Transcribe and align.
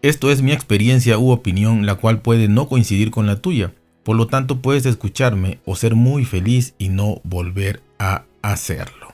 Esto 0.00 0.30
es 0.30 0.42
mi 0.42 0.52
experiencia 0.52 1.18
u 1.18 1.32
opinión, 1.32 1.84
la 1.84 1.96
cual 1.96 2.20
puede 2.20 2.46
no 2.46 2.68
coincidir 2.68 3.10
con 3.10 3.26
la 3.26 3.40
tuya. 3.40 3.72
Por 4.04 4.16
lo 4.16 4.28
tanto, 4.28 4.62
puedes 4.62 4.86
escucharme 4.86 5.58
o 5.64 5.74
ser 5.74 5.96
muy 5.96 6.24
feliz 6.24 6.74
y 6.78 6.88
no 6.88 7.20
volver 7.24 7.82
a 7.98 8.24
hacerlo. 8.40 9.07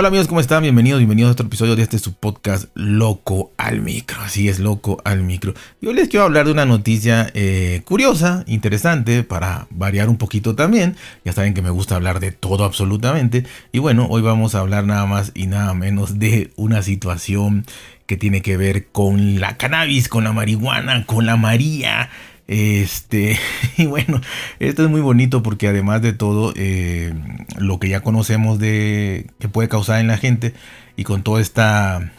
Hola 0.00 0.08
amigos, 0.08 0.28
¿cómo 0.28 0.40
están? 0.40 0.62
Bienvenidos, 0.62 0.98
bienvenidos 0.98 1.28
a 1.28 1.32
otro 1.32 1.46
episodio 1.46 1.76
de 1.76 1.82
este 1.82 1.98
su 1.98 2.14
podcast 2.14 2.70
Loco 2.72 3.52
al 3.58 3.82
Micro. 3.82 4.18
Así 4.22 4.48
es, 4.48 4.58
Loco 4.58 5.02
al 5.04 5.22
Micro. 5.22 5.52
Yo 5.82 5.92
les 5.92 6.08
quiero 6.08 6.24
hablar 6.24 6.46
de 6.46 6.52
una 6.52 6.64
noticia 6.64 7.30
eh, 7.34 7.82
curiosa, 7.84 8.42
interesante, 8.46 9.24
para 9.24 9.66
variar 9.68 10.08
un 10.08 10.16
poquito 10.16 10.54
también. 10.54 10.96
Ya 11.26 11.34
saben 11.34 11.52
que 11.52 11.60
me 11.60 11.68
gusta 11.68 11.96
hablar 11.96 12.18
de 12.18 12.32
todo 12.32 12.64
absolutamente. 12.64 13.44
Y 13.72 13.78
bueno, 13.78 14.06
hoy 14.08 14.22
vamos 14.22 14.54
a 14.54 14.60
hablar 14.60 14.86
nada 14.86 15.04
más 15.04 15.32
y 15.34 15.48
nada 15.48 15.74
menos 15.74 16.18
de 16.18 16.50
una 16.56 16.80
situación 16.80 17.66
que 18.06 18.16
tiene 18.16 18.40
que 18.40 18.56
ver 18.56 18.86
con 18.86 19.38
la 19.38 19.58
cannabis, 19.58 20.08
con 20.08 20.24
la 20.24 20.32
marihuana, 20.32 21.04
con 21.04 21.26
la 21.26 21.36
María. 21.36 22.08
Este, 22.50 23.38
y 23.76 23.86
bueno, 23.86 24.20
esto 24.58 24.82
es 24.82 24.90
muy 24.90 25.00
bonito 25.00 25.40
porque 25.40 25.68
además 25.68 26.02
de 26.02 26.12
todo, 26.12 26.52
eh, 26.56 27.14
lo 27.56 27.78
que 27.78 27.88
ya 27.88 28.00
conocemos 28.00 28.58
de 28.58 29.30
que 29.38 29.48
puede 29.48 29.68
causar 29.68 30.00
en 30.00 30.08
la 30.08 30.18
gente 30.18 30.52
y 30.96 31.04
con 31.04 31.22
toda 31.22 31.40
esta, 31.40 32.10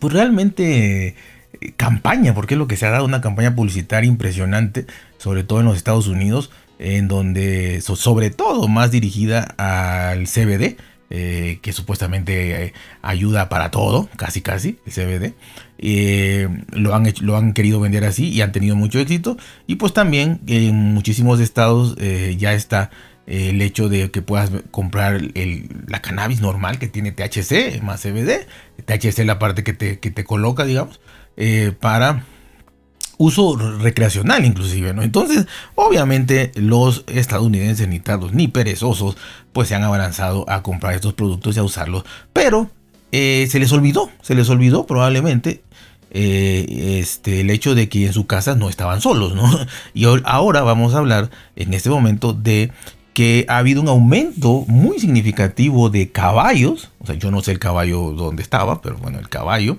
pues 0.00 0.14
realmente 0.14 1.08
eh, 1.60 1.72
campaña, 1.76 2.32
porque 2.32 2.54
es 2.54 2.58
lo 2.58 2.66
que 2.66 2.78
se 2.78 2.86
ha 2.86 2.90
dado 2.90 3.04
una 3.04 3.20
campaña 3.20 3.54
publicitaria 3.54 4.08
impresionante, 4.08 4.86
sobre 5.18 5.44
todo 5.44 5.60
en 5.60 5.66
los 5.66 5.76
Estados 5.76 6.06
Unidos, 6.06 6.50
en 6.78 7.06
donde, 7.06 7.82
sobre 7.82 8.30
todo, 8.30 8.68
más 8.68 8.90
dirigida 8.90 9.42
al 9.58 10.28
CBD 10.28 10.78
eh, 11.14 11.58
que 11.60 11.74
supuestamente 11.74 12.64
eh, 12.64 12.72
ayuda 13.02 13.50
para 13.50 13.70
todo, 13.70 14.08
casi 14.16 14.40
casi, 14.40 14.78
el 14.86 14.92
CBD. 14.94 15.34
Eh, 15.76 16.48
lo, 16.70 16.94
han 16.94 17.12
lo 17.20 17.36
han 17.36 17.52
querido 17.52 17.80
vender 17.80 18.04
así 18.04 18.30
y 18.30 18.40
han 18.40 18.50
tenido 18.50 18.76
mucho 18.76 18.98
éxito. 18.98 19.36
Y 19.66 19.74
pues 19.74 19.92
también 19.92 20.40
en 20.46 20.94
muchísimos 20.94 21.38
estados 21.38 21.96
ya 22.38 22.54
está 22.54 22.88
el 23.26 23.60
hecho 23.60 23.90
de 23.90 24.10
que 24.10 24.22
puedas 24.22 24.50
comprar 24.70 25.20
la 25.86 26.00
cannabis 26.00 26.40
normal 26.40 26.78
que 26.78 26.88
tiene 26.88 27.12
THC 27.12 27.82
más 27.82 28.00
CBD. 28.00 28.46
THC 28.86 29.18
es 29.18 29.26
la 29.26 29.38
parte 29.38 29.64
que 29.64 29.74
te, 29.74 29.98
que 29.98 30.10
te 30.10 30.24
coloca, 30.24 30.64
digamos, 30.64 30.98
para 31.78 32.24
uso 33.22 33.56
recreacional 33.56 34.44
inclusive, 34.44 34.92
¿no? 34.92 35.02
Entonces, 35.02 35.46
obviamente 35.74 36.50
los 36.56 37.04
estadounidenses 37.06 37.86
ni 37.88 38.00
tardos 38.00 38.32
ni 38.32 38.48
perezosos, 38.48 39.16
pues 39.52 39.68
se 39.68 39.74
han 39.74 39.84
abalanzado 39.84 40.44
a 40.48 40.62
comprar 40.62 40.94
estos 40.94 41.14
productos 41.14 41.56
y 41.56 41.60
a 41.60 41.62
usarlos, 41.62 42.04
pero 42.32 42.68
eh, 43.12 43.46
se 43.48 43.60
les 43.60 43.70
olvidó, 43.72 44.10
se 44.22 44.34
les 44.34 44.48
olvidó 44.48 44.86
probablemente 44.86 45.62
eh, 46.10 46.98
este, 47.00 47.40
el 47.40 47.50
hecho 47.50 47.74
de 47.74 47.88
que 47.88 48.06
en 48.06 48.12
su 48.12 48.26
casa 48.26 48.54
no 48.56 48.68
estaban 48.68 49.00
solos, 49.00 49.34
¿no? 49.34 49.48
Y 49.94 50.04
ahora 50.24 50.62
vamos 50.62 50.94
a 50.94 50.98
hablar 50.98 51.30
en 51.54 51.74
este 51.74 51.90
momento 51.90 52.32
de 52.32 52.72
que 53.14 53.44
ha 53.48 53.58
habido 53.58 53.82
un 53.82 53.88
aumento 53.88 54.64
muy 54.66 54.98
significativo 54.98 55.90
de 55.90 56.10
caballos, 56.10 56.90
o 56.98 57.06
sea, 57.06 57.14
yo 57.14 57.30
no 57.30 57.42
sé 57.42 57.52
el 57.52 57.58
caballo 57.58 58.12
dónde 58.12 58.42
estaba, 58.42 58.82
pero 58.82 58.96
bueno, 58.96 59.18
el 59.18 59.28
caballo, 59.28 59.76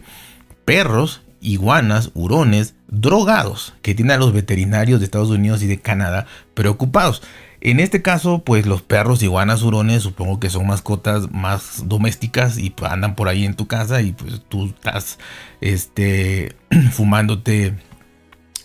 perros 0.65 1.21
iguanas, 1.43 2.11
hurones, 2.13 2.73
drogados, 2.93 3.73
que 3.81 3.95
tienen 3.95 4.15
a 4.15 4.17
los 4.17 4.33
veterinarios 4.33 4.99
de 4.99 5.05
Estados 5.05 5.29
Unidos 5.29 5.63
y 5.63 5.67
de 5.67 5.79
Canadá 5.79 6.27
preocupados. 6.53 7.21
En 7.65 7.79
este 7.79 8.01
caso, 8.01 8.43
pues 8.43 8.65
los 8.65 8.81
perros, 8.81 9.23
iguanas, 9.23 9.63
hurones, 9.63 10.03
supongo 10.03 10.39
que 10.39 10.49
son 10.49 10.67
mascotas 10.67 11.31
más 11.31 11.83
domésticas 11.87 12.57
y 12.57 12.69
pues, 12.71 12.91
andan 12.91 13.15
por 13.15 13.29
ahí 13.29 13.45
en 13.45 13.55
tu 13.55 13.67
casa 13.67 14.01
y 14.01 14.11
pues 14.11 14.41
tú 14.49 14.67
estás 14.67 15.17
este, 15.61 16.55
fumándote 16.91 17.75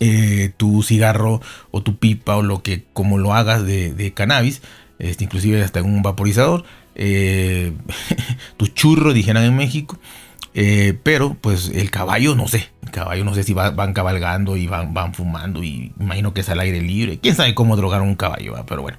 eh, 0.01 0.51
tu 0.57 0.83
cigarro 0.83 1.41
o 1.71 1.81
tu 1.81 1.97
pipa 1.97 2.35
o 2.35 2.41
lo 2.41 2.61
que 2.61 2.83
como 2.93 3.17
lo 3.17 3.33
hagas 3.33 3.65
de, 3.65 4.13
cannabis, 4.13 4.61
este, 4.99 5.23
inclusive 5.23 5.63
hasta 5.63 5.79
en 5.79 5.85
un 5.85 6.01
vaporizador, 6.03 6.65
eh, 6.95 7.71
tu 8.57 8.67
churro, 8.67 9.13
dijeran 9.13 9.45
en 9.45 9.55
México. 9.55 9.97
Eh, 10.53 10.97
pero 11.03 11.35
pues 11.39 11.69
el 11.69 11.91
caballo 11.91 12.35
no 12.35 12.47
sé, 12.47 12.69
caballo 12.91 13.23
no 13.23 13.35
sé 13.35 13.43
si 13.43 13.53
van 13.53 13.93
cabalgando 13.93 14.57
y 14.57 14.67
van, 14.67 14.93
van 14.93 15.13
fumando 15.13 15.63
y 15.63 15.93
imagino 15.99 16.33
que 16.33 16.41
es 16.41 16.49
al 16.49 16.59
aire 16.59 16.81
libre. 16.81 17.19
Quién 17.19 17.35
sabe 17.35 17.53
cómo 17.55 17.75
drogar 17.75 18.01
un 18.01 18.15
caballo, 18.15 18.55
pero 18.67 18.81
bueno. 18.81 18.97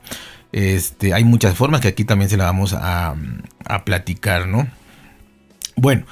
Este, 0.52 1.14
hay 1.14 1.22
muchas 1.22 1.54
formas 1.54 1.80
que 1.80 1.88
aquí 1.88 2.04
también 2.04 2.28
se 2.28 2.36
la 2.36 2.44
vamos 2.44 2.74
a, 2.76 3.14
platicar, 3.84 4.48
¿no? 4.48 4.66
Bueno, 5.76 6.04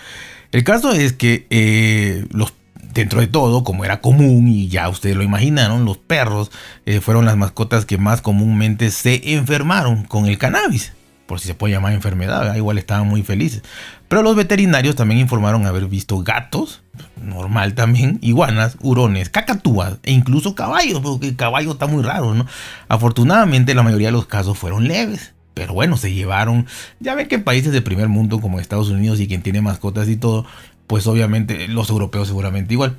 el 0.53 0.63
caso 0.63 0.93
es 0.93 1.13
que 1.13 1.47
eh, 1.51 2.25
los 2.31 2.53
dentro 2.95 3.21
de 3.21 3.27
todo, 3.27 3.65
como 3.65 3.85
era 3.85 4.01
común 4.01 4.49
y 4.49 4.69
ya 4.69 4.89
ustedes 4.89 5.17
lo 5.17 5.23
imaginaron, 5.23 5.85
los 5.85 5.99
perros 5.99 6.51
eh, 6.87 7.01
fueron 7.01 7.27
las 7.27 7.37
mascotas 7.37 7.85
que 7.85 7.99
más 7.99 8.23
comúnmente 8.23 8.91
se 8.91 9.35
enfermaron 9.35 10.05
con 10.05 10.27
el 10.27 10.39
cannabis 10.39 10.93
por 11.29 11.41
si 11.41 11.47
se 11.47 11.55
puede 11.55 11.75
llamar 11.75 11.93
enfermedad, 11.93 12.57
igual 12.57 12.79
estaban 12.79 13.07
muy 13.07 13.23
felices. 13.23 13.63
Pero 14.09 14.23
los 14.23 14.35
veterinarios 14.35 14.97
también 14.97 15.21
informaron 15.21 15.67
haber 15.67 15.85
visto 15.85 16.19
gatos, 16.23 16.81
normal 17.23 17.75
también, 17.75 18.19
iguanas, 18.23 18.79
hurones, 18.81 19.29
cacatúas 19.29 19.99
e 20.05 20.13
incluso 20.13 20.55
caballos, 20.55 21.01
porque 21.01 21.29
el 21.29 21.37
caballo 21.37 21.73
está 21.73 21.87
muy 21.87 22.03
raro, 22.03 22.33
¿no? 22.33 22.47
Afortunadamente 22.89 23.75
la 23.75 23.83
mayoría 23.83 24.09
de 24.09 24.13
los 24.13 24.27
casos 24.27 24.57
fueron 24.57 24.89
leves. 24.89 25.35
Pero 25.53 25.75
bueno, 25.75 25.99
se 25.99 26.15
llevaron, 26.15 26.67
ya 26.99 27.15
ven 27.15 27.29
que 27.29 27.35
en 27.35 27.45
países 27.45 27.73
de 27.73 27.83
primer 27.83 28.09
mundo 28.09 28.41
como 28.41 28.59
Estados 28.59 28.89
Unidos 28.89 29.21
y 29.21 29.29
quien 29.29 29.43
tiene 29.43 29.61
mascotas 29.61 30.09
y 30.09 30.17
todo, 30.17 30.47
pues 30.87 31.07
obviamente 31.07 31.69
los 31.69 31.91
europeos 31.91 32.27
seguramente 32.27 32.73
igual 32.73 32.97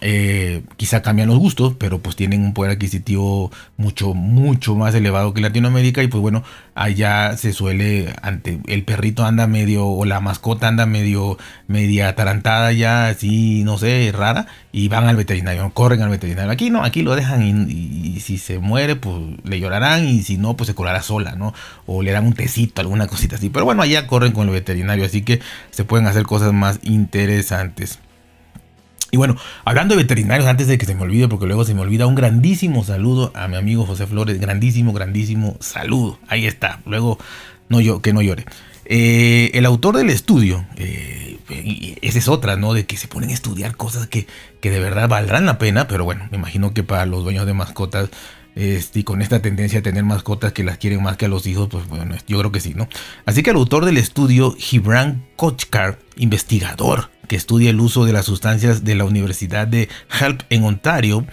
eh, 0.00 0.62
quizá 0.76 1.02
cambian 1.02 1.28
los 1.28 1.38
gustos, 1.38 1.74
pero 1.78 1.98
pues 1.98 2.16
tienen 2.16 2.42
un 2.42 2.54
poder 2.54 2.72
adquisitivo 2.72 3.50
mucho, 3.76 4.14
mucho 4.14 4.74
más 4.74 4.94
elevado 4.94 5.34
que 5.34 5.40
Latinoamérica. 5.40 6.02
Y 6.02 6.08
pues 6.08 6.20
bueno, 6.20 6.44
allá 6.74 7.36
se 7.36 7.52
suele, 7.52 8.14
ante 8.22 8.60
el 8.66 8.84
perrito 8.84 9.24
anda 9.24 9.46
medio, 9.46 9.86
o 9.86 10.04
la 10.04 10.20
mascota 10.20 10.68
anda 10.68 10.86
medio, 10.86 11.38
media 11.66 12.08
atarantada 12.08 12.72
ya, 12.72 13.08
así, 13.08 13.64
no 13.64 13.78
sé, 13.78 14.12
rara, 14.14 14.46
y 14.72 14.88
van 14.88 15.08
al 15.08 15.16
veterinario, 15.16 15.70
corren 15.74 16.02
al 16.02 16.10
veterinario. 16.10 16.50
Aquí 16.52 16.70
no, 16.70 16.84
aquí 16.84 17.02
lo 17.02 17.16
dejan 17.16 17.42
y, 17.68 18.20
si 18.20 18.38
se 18.38 18.58
muere, 18.58 18.96
pues 18.96 19.16
le 19.44 19.60
llorarán, 19.60 20.06
y 20.08 20.22
si 20.22 20.38
no, 20.38 20.56
pues 20.56 20.68
se 20.68 20.74
curará 20.74 21.02
sola, 21.02 21.34
¿no? 21.34 21.54
O 21.86 22.02
le 22.02 22.12
dan 22.12 22.26
un 22.26 22.34
tecito, 22.34 22.80
alguna 22.80 23.06
cosita 23.06 23.36
así. 23.36 23.50
Pero 23.50 23.64
bueno, 23.64 23.82
allá 23.82 24.06
corren 24.06 24.32
con 24.32 24.48
el 24.48 24.54
veterinario, 24.54 25.04
así 25.04 25.22
que 25.22 25.40
se 25.70 25.84
pueden 25.84 26.06
hacer 26.06 26.24
cosas 26.24 26.52
más 26.52 26.80
interesantes. 26.82 27.98
Y 29.10 29.16
bueno, 29.16 29.36
hablando 29.64 29.94
de 29.94 30.02
veterinarios, 30.02 30.46
antes 30.46 30.66
de 30.66 30.76
que 30.76 30.84
se 30.84 30.94
me 30.94 31.02
olvide, 31.02 31.28
porque 31.28 31.46
luego 31.46 31.64
se 31.64 31.74
me 31.74 31.80
olvida, 31.80 32.06
un 32.06 32.14
grandísimo 32.14 32.84
saludo 32.84 33.32
a 33.34 33.48
mi 33.48 33.56
amigo 33.56 33.86
José 33.86 34.06
Flores. 34.06 34.38
Grandísimo, 34.38 34.92
grandísimo 34.92 35.56
saludo. 35.60 36.18
Ahí 36.28 36.46
está. 36.46 36.80
Luego, 36.84 37.18
no 37.68 37.80
yo, 37.80 38.02
que 38.02 38.12
no 38.12 38.20
llore. 38.20 38.44
Eh, 38.84 39.50
el 39.54 39.66
autor 39.66 39.96
del 39.96 40.10
estudio, 40.10 40.66
eh, 40.76 41.38
esa 42.00 42.18
es 42.18 42.28
otra, 42.28 42.56
¿no? 42.56 42.74
De 42.74 42.86
que 42.86 42.96
se 42.96 43.08
ponen 43.08 43.30
a 43.30 43.34
estudiar 43.34 43.76
cosas 43.76 44.06
que, 44.08 44.26
que 44.60 44.70
de 44.70 44.80
verdad 44.80 45.08
valdrán 45.08 45.46
la 45.46 45.58
pena, 45.58 45.88
pero 45.88 46.04
bueno, 46.04 46.26
me 46.30 46.38
imagino 46.38 46.72
que 46.72 46.82
para 46.82 47.04
los 47.06 47.22
dueños 47.22 47.46
de 47.46 47.54
mascotas 47.54 48.10
este, 48.58 48.98
y 48.98 49.04
con 49.04 49.22
esta 49.22 49.40
tendencia 49.40 49.78
a 49.78 49.82
tener 49.82 50.02
mascotas 50.02 50.52
que 50.52 50.64
las 50.64 50.78
quieren 50.78 51.00
más 51.00 51.16
que 51.16 51.26
a 51.26 51.28
los 51.28 51.46
hijos, 51.46 51.68
pues 51.70 51.86
bueno, 51.86 52.16
yo 52.26 52.38
creo 52.40 52.50
que 52.50 52.58
sí, 52.58 52.74
¿no? 52.74 52.88
Así 53.24 53.44
que 53.44 53.50
el 53.50 53.56
autor 53.56 53.84
del 53.84 53.98
estudio, 53.98 54.56
Gibran 54.58 55.24
Kochkar, 55.36 56.00
investigador 56.16 57.08
que 57.28 57.36
estudia 57.36 57.70
el 57.70 57.78
uso 57.78 58.04
de 58.04 58.12
las 58.12 58.24
sustancias 58.24 58.82
de 58.82 58.96
la 58.96 59.04
Universidad 59.04 59.68
de 59.68 59.88
Help 60.18 60.42
en 60.50 60.64
Ontario, 60.64 61.24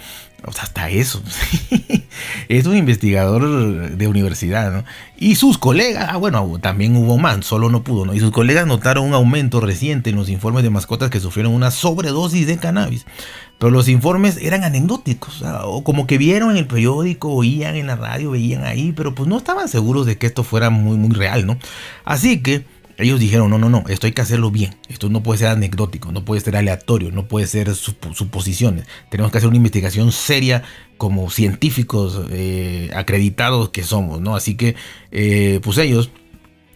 o 0.48 0.52
sea, 0.52 0.64
hasta 0.64 0.90
eso. 0.90 1.22
es 2.50 2.66
un 2.66 2.78
investigador 2.78 3.92
de 3.92 4.08
universidad, 4.08 4.72
¿no? 4.72 4.84
Y 5.18 5.36
sus 5.36 5.58
colegas, 5.58 6.10
ah, 6.12 6.18
bueno, 6.18 6.58
también 6.62 6.96
hubo 6.96 7.18
más, 7.18 7.46
solo 7.46 7.70
no 7.70 7.84
pudo, 7.84 8.06
¿no? 8.06 8.14
Y 8.14 8.20
sus 8.20 8.32
colegas 8.32 8.68
notaron 8.68 9.06
un 9.06 9.14
aumento 9.14 9.60
reciente 9.62 10.10
en 10.10 10.16
los 10.16 10.30
informes 10.30 10.64
de 10.64 10.70
mascotas 10.70 11.10
que 11.10 11.20
sufrieron 11.20 11.54
una 11.54 11.72
sobredosis 11.72 12.48
de 12.48 12.58
cannabis. 12.58 13.06
Pero 13.58 13.72
los 13.72 13.88
informes 13.88 14.38
eran 14.38 14.66
anecdóticos, 14.66 15.42
o 15.64 15.84
como 15.84 16.08
que 16.08 16.18
vieron 16.18 16.52
en 16.52 16.58
el 16.58 16.68
periódico, 16.68 17.30
oían 17.30 17.76
en 17.76 17.88
la 17.88 17.96
radio, 17.96 18.32
veían 18.32 18.66
ahí, 18.66 18.92
pero 18.92 19.16
pues 19.16 19.30
no 19.30 19.38
estaban 19.38 19.70
seguros 19.70 20.06
de 20.06 20.18
que 20.18 20.28
esto 20.28 20.44
fuera 20.44 20.70
muy, 20.70 20.98
muy 20.98 21.16
real, 21.16 21.46
¿no? 21.46 21.58
Así 22.04 22.42
que 22.42 22.66
ellos 22.98 23.20
dijeron, 23.20 23.50
no, 23.50 23.58
no, 23.58 23.70
no, 23.70 23.84
esto 23.90 24.08
hay 24.08 24.14
que 24.14 24.22
hacerlo 24.22 24.52
bien, 24.52 24.76
esto 24.88 25.10
no 25.10 25.22
puede 25.22 25.40
ser 25.40 25.50
anecdótico, 25.50 26.12
no 26.12 26.24
puede 26.24 26.42
ser 26.42 26.56
aleatorio, 26.56 27.12
no 27.12 27.28
puede 27.28 27.48
ser 27.48 27.74
suposiciones, 27.76 28.86
tenemos 29.10 29.32
que 29.32 29.38
hacer 29.38 29.48
una 29.48 29.58
investigación 29.58 30.12
seria 30.12 30.64
como 30.98 31.30
científicos 31.30 32.22
eh, 32.32 32.90
acreditados 32.96 33.70
que 33.70 33.84
somos, 33.84 34.22
¿no? 34.22 34.36
Así 34.36 34.56
que, 34.56 34.76
eh, 35.12 35.60
pues 35.64 35.78
ellos 35.78 36.10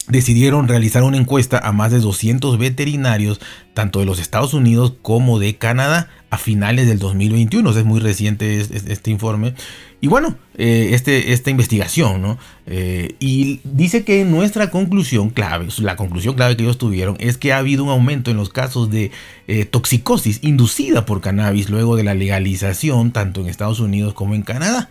decidieron 0.10 0.68
realizar 0.68 1.04
una 1.04 1.18
encuesta 1.18 1.60
a 1.60 1.72
más 1.72 1.92
de 1.92 2.00
200 2.00 2.58
veterinarios, 2.58 3.40
tanto 3.74 4.00
de 4.00 4.06
los 4.06 4.20
Estados 4.20 4.54
Unidos 4.54 4.94
como 5.02 5.40
de 5.40 5.56
Canadá, 5.56 6.10
a 6.32 6.38
finales 6.38 6.88
del 6.88 7.00
2021. 7.00 7.70
es 7.70 7.86
muy 7.86 8.00
reciente 8.00 8.60
este, 8.60 9.12
informe. 9.12 9.54
Y 10.02 10.08
bueno, 10.08 10.36
eh, 10.58 10.90
este, 10.94 11.34
esta 11.34 11.50
investigación, 11.50 12.22
¿no? 12.22 12.38
Eh, 12.66 13.16
y 13.20 13.60
dice 13.64 14.04
que 14.04 14.24
nuestra 14.26 14.70
conclusión 14.70 15.30
clave, 15.30 15.68
la 15.80 15.96
conclusión 15.96 16.36
clave 16.36 16.56
que 16.56 16.64
ellos 16.64 16.78
tuvieron, 16.78 17.18
es 17.20 17.38
que 17.38 17.52
ha 17.52 17.58
habido 17.58 17.84
un 17.84 17.90
aumento 17.90 18.32
en 18.32 18.38
los 18.38 18.50
casos 18.50 18.90
de 18.90 19.12
eh, 19.48 19.66
toxicosis 19.66 20.40
inducida 20.42 21.06
por 21.06 21.22
cannabis 21.22 21.70
luego 21.70 21.96
de 21.96 22.04
la 22.04 22.14
legalización, 22.14 23.12
tanto 23.12 23.42
en 23.42 23.48
Estados 23.48 23.80
Unidos 23.80 24.14
como 24.14 24.36
en 24.36 24.44
Canadá. 24.44 24.90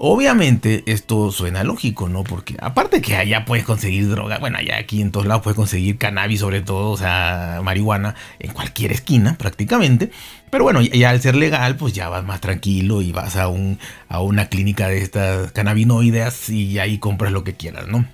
Obviamente 0.00 0.84
esto 0.86 1.32
suena 1.32 1.64
lógico, 1.64 2.08
¿no? 2.08 2.22
Porque 2.22 2.54
aparte 2.60 3.02
que 3.02 3.16
allá 3.16 3.44
puedes 3.44 3.64
conseguir 3.64 4.08
droga, 4.08 4.38
bueno, 4.38 4.58
allá 4.58 4.78
aquí 4.78 5.02
en 5.02 5.10
todos 5.10 5.26
lados 5.26 5.42
puedes 5.42 5.56
conseguir 5.56 5.98
cannabis 5.98 6.38
sobre 6.38 6.60
todo, 6.60 6.90
o 6.92 6.96
sea, 6.96 7.60
marihuana 7.64 8.14
en 8.38 8.52
cualquier 8.52 8.92
esquina 8.92 9.36
prácticamente. 9.36 10.12
Pero 10.50 10.62
bueno, 10.62 10.82
ya 10.82 11.10
al 11.10 11.20
ser 11.20 11.34
legal, 11.34 11.74
pues 11.74 11.94
ya 11.94 12.08
vas 12.08 12.24
más 12.24 12.40
tranquilo 12.40 13.02
y 13.02 13.10
vas 13.10 13.34
a, 13.34 13.48
un, 13.48 13.80
a 14.08 14.20
una 14.22 14.48
clínica 14.48 14.86
de 14.86 14.98
estas 14.98 15.50
cannabinoides 15.50 16.48
y 16.48 16.78
ahí 16.78 16.98
compras 16.98 17.32
lo 17.32 17.42
que 17.42 17.54
quieras, 17.54 17.88
¿no? 17.88 18.06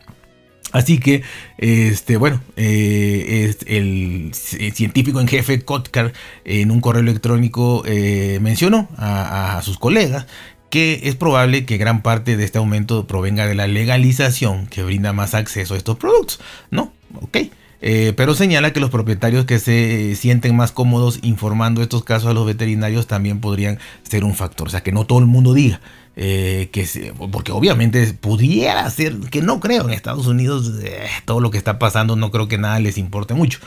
Así 0.74 0.98
que, 0.98 1.22
este, 1.56 2.16
bueno, 2.16 2.40
eh, 2.56 3.54
el, 3.68 4.32
científico 4.34 5.20
en 5.20 5.28
jefe 5.28 5.60
Kotkar 5.60 6.12
en 6.44 6.72
un 6.72 6.80
correo 6.80 7.00
electrónico 7.00 7.84
eh, 7.86 8.40
mencionó 8.42 8.88
a, 8.96 9.60
sus 9.62 9.78
colegas 9.78 10.26
que 10.74 11.02
es 11.04 11.14
probable 11.14 11.66
que 11.66 11.76
gran 11.76 12.02
parte 12.02 12.36
de 12.36 12.44
este 12.44 12.58
aumento 12.58 13.06
provenga 13.06 13.46
de 13.46 13.54
la 13.54 13.68
legalización 13.68 14.66
que 14.66 14.82
brinda 14.82 15.12
más 15.12 15.34
acceso 15.34 15.74
a 15.74 15.76
estos 15.76 15.96
productos. 15.96 16.40
No, 16.72 16.92
ok. 17.22 17.36
Eh, 17.80 18.12
pero 18.16 18.34
señala 18.34 18.72
que 18.72 18.80
los 18.80 18.90
propietarios 18.90 19.44
que 19.44 19.60
se 19.60 20.16
sienten 20.16 20.56
más 20.56 20.72
cómodos 20.72 21.20
informando 21.22 21.80
estos 21.80 22.02
casos 22.02 22.28
a 22.28 22.32
los 22.32 22.44
veterinarios 22.44 23.06
también 23.06 23.38
podrían 23.38 23.78
ser 24.02 24.24
un 24.24 24.34
factor. 24.34 24.66
O 24.66 24.70
sea, 24.72 24.82
que 24.82 24.90
no 24.90 25.06
todo 25.06 25.20
el 25.20 25.26
mundo 25.26 25.54
diga. 25.54 25.80
Eh, 26.16 26.70
que 26.72 27.12
porque 27.30 27.52
obviamente 27.52 28.12
pudiera 28.14 28.90
ser, 28.90 29.16
que 29.30 29.42
no 29.42 29.60
creo 29.60 29.84
en 29.84 29.90
Estados 29.90 30.26
Unidos, 30.26 30.72
eh, 30.82 31.06
todo 31.24 31.38
lo 31.38 31.52
que 31.52 31.58
está 31.58 31.78
pasando 31.78 32.16
no 32.16 32.32
creo 32.32 32.48
que 32.48 32.58
nada 32.58 32.80
les 32.80 32.98
importe 32.98 33.34
mucho. 33.34 33.60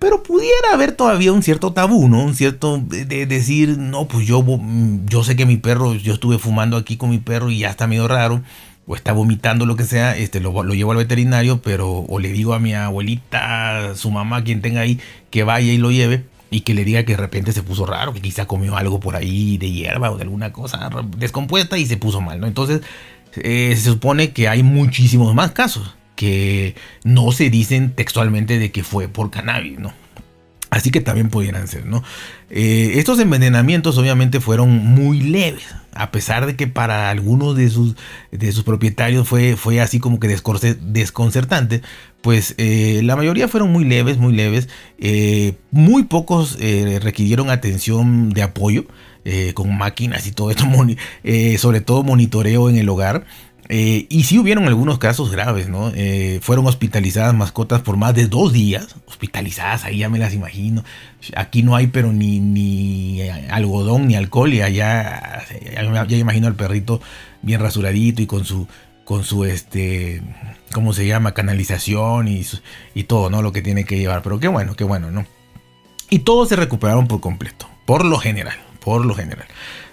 Pero 0.00 0.22
pudiera 0.22 0.72
haber 0.72 0.92
todavía 0.92 1.30
un 1.30 1.42
cierto 1.42 1.74
tabú, 1.74 2.08
¿no? 2.08 2.24
Un 2.24 2.34
cierto 2.34 2.78
de, 2.78 3.26
decir, 3.26 3.76
no, 3.76 4.08
pues 4.08 4.26
yo, 4.26 4.42
yo 5.04 5.22
sé 5.22 5.36
que 5.36 5.44
mi 5.44 5.58
perro, 5.58 5.94
yo 5.94 6.14
estuve 6.14 6.38
fumando 6.38 6.78
aquí 6.78 6.96
con 6.96 7.10
mi 7.10 7.18
perro 7.18 7.50
y 7.50 7.58
ya 7.58 7.68
está 7.68 7.86
medio 7.86 8.08
raro, 8.08 8.42
o 8.86 8.96
está 8.96 9.12
vomitando 9.12 9.66
lo 9.66 9.76
que 9.76 9.84
sea, 9.84 10.16
este, 10.16 10.40
lo, 10.40 10.62
lo 10.62 10.72
llevo 10.72 10.92
al 10.92 10.96
veterinario, 10.96 11.60
pero 11.60 12.06
o 12.08 12.18
le 12.18 12.32
digo 12.32 12.54
a 12.54 12.58
mi 12.58 12.72
abuelita, 12.72 13.94
su 13.94 14.10
mamá, 14.10 14.42
quien 14.42 14.62
tenga 14.62 14.80
ahí, 14.80 14.98
que 15.28 15.44
vaya 15.44 15.70
y 15.70 15.76
lo 15.76 15.90
lleve 15.90 16.24
y 16.50 16.62
que 16.62 16.72
le 16.72 16.86
diga 16.86 17.04
que 17.04 17.12
de 17.12 17.18
repente 17.18 17.52
se 17.52 17.62
puso 17.62 17.84
raro, 17.84 18.14
que 18.14 18.22
quizá 18.22 18.46
comió 18.46 18.78
algo 18.78 19.00
por 19.00 19.16
ahí 19.16 19.58
de 19.58 19.70
hierba 19.70 20.10
o 20.10 20.16
de 20.16 20.22
alguna 20.22 20.50
cosa 20.50 20.88
descompuesta 21.18 21.76
y 21.76 21.84
se 21.84 21.98
puso 21.98 22.22
mal, 22.22 22.40
¿no? 22.40 22.46
Entonces 22.46 22.80
eh, 23.36 23.74
se 23.76 23.90
supone 23.90 24.32
que 24.32 24.48
hay 24.48 24.62
muchísimos 24.62 25.34
más 25.34 25.50
casos 25.52 25.94
que 26.20 26.74
no 27.02 27.32
se 27.32 27.48
dicen 27.48 27.94
textualmente 27.94 28.58
de 28.58 28.70
que 28.70 28.84
fue 28.84 29.08
por 29.08 29.30
cannabis, 29.30 29.78
¿no? 29.78 29.94
Así 30.68 30.90
que 30.90 31.00
también 31.00 31.30
pudieran 31.30 31.66
ser, 31.66 31.86
¿no? 31.86 32.04
Eh, 32.50 32.92
estos 32.96 33.18
envenenamientos 33.20 33.96
obviamente 33.96 34.38
fueron 34.38 34.68
muy 34.68 35.22
leves, 35.22 35.64
a 35.94 36.10
pesar 36.10 36.44
de 36.44 36.56
que 36.56 36.66
para 36.66 37.08
algunos 37.08 37.56
de 37.56 37.70
sus, 37.70 37.96
de 38.32 38.52
sus 38.52 38.64
propietarios 38.64 39.26
fue, 39.26 39.56
fue 39.56 39.80
así 39.80 39.98
como 39.98 40.20
que 40.20 40.28
desconcertante, 40.28 41.80
pues 42.20 42.54
eh, 42.58 43.00
la 43.02 43.16
mayoría 43.16 43.48
fueron 43.48 43.72
muy 43.72 43.84
leves, 43.84 44.18
muy 44.18 44.34
leves, 44.34 44.68
eh, 44.98 45.54
muy 45.70 46.02
pocos 46.02 46.58
requirieron 47.00 47.48
atención 47.48 48.28
de 48.28 48.42
apoyo. 48.42 48.84
con 49.54 49.76
máquinas 49.76 50.26
y 50.26 50.32
todo 50.32 50.50
esto, 50.50 50.64
sobre 51.58 51.80
todo 51.80 52.02
monitoreo 52.02 52.68
en 52.68 52.76
el 52.76 52.90
hogar. 52.90 53.24
Eh, 53.72 54.06
y 54.08 54.24
sí 54.24 54.36
hubieron 54.36 54.66
algunos 54.66 54.98
casos 54.98 55.30
graves, 55.30 55.68
¿no? 55.68 55.92
Eh, 55.94 56.40
fueron 56.42 56.66
hospitalizadas 56.66 57.32
mascotas 57.34 57.82
por 57.82 57.96
más 57.96 58.16
de 58.16 58.26
dos 58.26 58.52
días. 58.52 58.96
Hospitalizadas, 59.06 59.84
ahí 59.84 59.98
ya 59.98 60.08
me 60.08 60.18
las 60.18 60.34
imagino. 60.34 60.82
Aquí 61.36 61.62
no 61.62 61.76
hay, 61.76 61.86
pero 61.86 62.12
ni, 62.12 62.40
ni 62.40 63.20
algodón 63.48 64.08
ni 64.08 64.16
alcohol. 64.16 64.52
Y 64.52 64.60
allá 64.60 65.44
ya, 65.72 66.04
ya 66.04 66.16
imagino 66.16 66.48
al 66.48 66.56
perrito 66.56 67.00
bien 67.42 67.60
rasuradito 67.60 68.20
y 68.22 68.26
con 68.26 68.44
su, 68.44 68.66
con 69.04 69.22
su, 69.22 69.44
este, 69.44 70.20
¿cómo 70.72 70.92
se 70.92 71.06
llama? 71.06 71.32
Canalización 71.32 72.26
y, 72.26 72.44
y 72.94 73.04
todo, 73.04 73.30
¿no? 73.30 73.40
Lo 73.40 73.52
que 73.52 73.62
tiene 73.62 73.84
que 73.84 73.98
llevar. 73.98 74.22
Pero 74.22 74.40
qué 74.40 74.48
bueno, 74.48 74.74
qué 74.74 74.82
bueno, 74.82 75.12
¿no? 75.12 75.26
Y 76.10 76.20
todos 76.20 76.48
se 76.48 76.56
recuperaron 76.56 77.06
por 77.06 77.20
completo, 77.20 77.68
por 77.86 78.04
lo 78.04 78.18
general, 78.18 78.56
por 78.80 79.06
lo 79.06 79.14
general. 79.14 79.46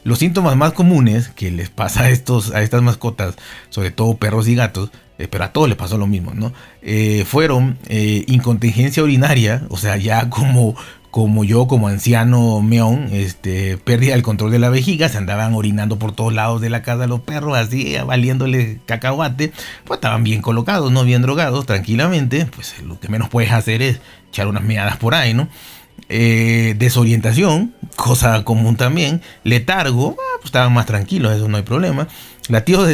Los 0.04 0.20
síntomas 0.20 0.56
más 0.56 0.74
comunes 0.74 1.30
que 1.30 1.52
les 1.52 1.70
pasa 1.70 2.04
a, 2.04 2.10
estos, 2.10 2.52
a 2.52 2.62
estas 2.62 2.82
mascotas, 2.82 3.36
sobre 3.70 3.92
todo 3.92 4.18
perros 4.18 4.48
y 4.48 4.56
gatos, 4.56 4.92
eh, 5.20 5.28
pero 5.28 5.44
a 5.44 5.52
todos 5.52 5.68
les 5.68 5.78
pasó 5.78 5.98
lo 5.98 6.08
mismo, 6.08 6.34
¿no? 6.34 6.54
Eh, 6.82 7.26
fueron 7.26 7.78
eh, 7.88 8.24
incontingencia 8.28 9.04
urinaria, 9.04 9.64
o 9.70 9.78
sea, 9.78 9.98
ya 9.98 10.30
como, 10.30 10.76
como 11.10 11.44
yo, 11.44 11.68
como 11.68 11.88
anciano 11.88 12.62
meón, 12.62 13.10
este, 13.12 13.78
perdía 13.78 14.14
el 14.14 14.22
control 14.22 14.52
de 14.52 14.60
la 14.60 14.70
vejiga, 14.70 15.10
se 15.10 15.18
andaban 15.18 15.56
orinando 15.56 15.98
por 15.98 16.12
todos 16.12 16.34
lados 16.34 16.62
de 16.62 16.70
la 16.70 16.84
casa 16.84 17.08
los 17.08 17.22
perros, 17.22 17.58
así, 17.58 17.96
valiéndole 18.06 18.80
cacahuate, 18.86 19.52
pues 19.86 19.98
estaban 19.98 20.24
bien 20.24 20.42
colocados, 20.44 20.92
no 20.92 21.04
bien 21.04 21.24
drogados, 21.24 21.66
tranquilamente, 21.66 22.46
pues 22.46 22.76
lo 22.84 23.00
que 23.00 23.10
menos 23.10 23.30
puedes 23.30 23.52
hacer 23.52 23.82
es 23.82 24.00
echar 24.30 24.48
unas 24.48 24.64
meadas 24.64 24.98
por 24.98 25.16
ahí, 25.16 25.34
¿no? 25.34 25.48
Eh, 26.10 26.76
desorientación, 26.78 27.74
cosa 27.98 28.44
común 28.46 28.78
también, 28.78 29.22
letargo, 29.44 30.16
ah, 30.18 30.36
pues 30.38 30.46
estaban 30.46 30.74
más 30.74 30.86
tranquilos, 30.86 31.36
eso 31.36 31.50
no 31.50 31.58
hay 31.58 31.64
problema. 31.64 32.08
Latidos, 32.48 32.90